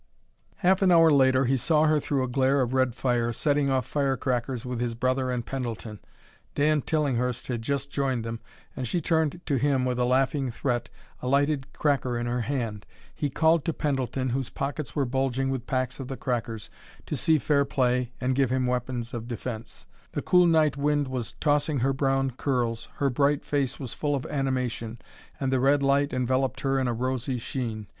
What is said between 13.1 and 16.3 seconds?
He called to Pendleton, whose pockets were bulging with packs of the